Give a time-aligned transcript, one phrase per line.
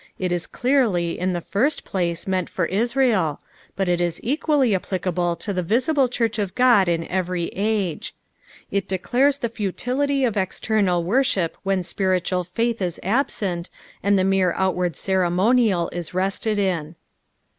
[0.17, 3.39] It is clearly, in the first place, meant for Israel;
[3.75, 7.99] but is ei^uall; applicable to the visible church of Ood in every ago.
[8.71, 13.69] It declares the futility of external worship when spiritual faith is absent,
[14.01, 16.95] and the mere outward ceremonial is rested in.